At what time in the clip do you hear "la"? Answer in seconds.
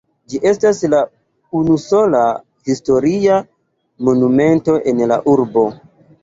0.93-1.01, 5.13-5.21